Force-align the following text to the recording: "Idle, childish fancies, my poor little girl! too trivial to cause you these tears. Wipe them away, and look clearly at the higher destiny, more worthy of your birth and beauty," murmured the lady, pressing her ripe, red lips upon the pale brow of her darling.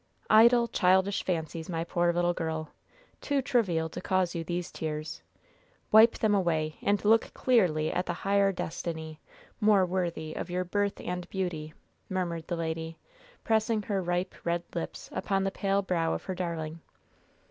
"Idle, 0.31 0.67
childish 0.69 1.21
fancies, 1.23 1.69
my 1.69 1.83
poor 1.83 2.11
little 2.11 2.33
girl! 2.33 2.69
too 3.21 3.39
trivial 3.39 3.87
to 3.89 4.01
cause 4.01 4.33
you 4.33 4.43
these 4.43 4.71
tears. 4.71 5.21
Wipe 5.91 6.17
them 6.17 6.33
away, 6.33 6.77
and 6.81 7.05
look 7.05 7.31
clearly 7.35 7.91
at 7.91 8.07
the 8.07 8.13
higher 8.25 8.51
destiny, 8.51 9.19
more 9.59 9.85
worthy 9.85 10.33
of 10.33 10.49
your 10.49 10.63
birth 10.63 10.99
and 11.01 11.29
beauty," 11.29 11.75
murmured 12.09 12.47
the 12.47 12.55
lady, 12.55 12.97
pressing 13.43 13.83
her 13.83 14.01
ripe, 14.01 14.33
red 14.43 14.63
lips 14.73 15.07
upon 15.13 15.43
the 15.43 15.51
pale 15.51 15.83
brow 15.83 16.13
of 16.15 16.23
her 16.23 16.33
darling. 16.33 16.79